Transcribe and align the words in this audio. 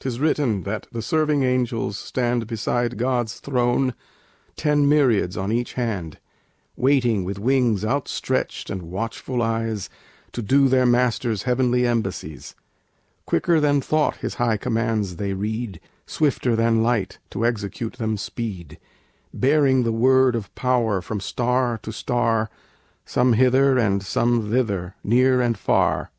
'Tis 0.00 0.20
written 0.20 0.64
that 0.64 0.86
the 0.92 1.00
serving 1.00 1.42
angels 1.42 1.96
stand 1.96 2.46
Beside 2.46 2.98
God's 2.98 3.40
throne, 3.40 3.94
ten 4.56 4.86
myriads 4.86 5.38
on 5.38 5.50
each 5.50 5.72
hand, 5.72 6.18
Waiting, 6.76 7.24
with 7.24 7.38
wings 7.38 7.82
outstretched 7.82 8.68
and 8.68 8.82
watchful 8.82 9.40
eyes, 9.40 9.88
To 10.32 10.42
do 10.42 10.68
their 10.68 10.84
Master's 10.84 11.44
heavenly 11.44 11.86
embassies. 11.86 12.54
Quicker 13.24 13.58
than 13.58 13.80
thought 13.80 14.16
His 14.16 14.34
high 14.34 14.58
commands 14.58 15.16
they 15.16 15.32
read, 15.32 15.80
Swifter 16.06 16.54
than 16.54 16.82
light 16.82 17.18
to 17.30 17.46
execute 17.46 17.94
them 17.94 18.18
speed; 18.18 18.78
Bearing 19.32 19.82
the 19.82 19.92
word 19.92 20.36
of 20.36 20.54
power 20.56 21.00
from 21.00 21.20
star 21.20 21.78
to 21.84 21.90
star, 21.90 22.50
Some 23.06 23.32
hither 23.32 23.78
and 23.78 24.02
some 24.02 24.50
thither, 24.50 24.94
near 25.02 25.40
and 25.40 25.56
far. 25.56 26.06